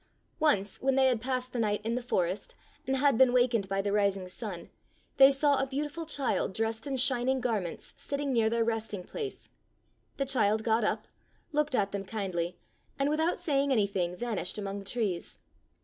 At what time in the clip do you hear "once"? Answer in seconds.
0.39-0.81